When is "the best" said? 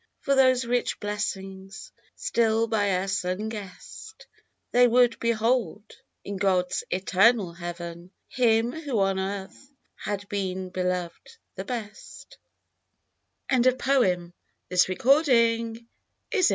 11.53-12.39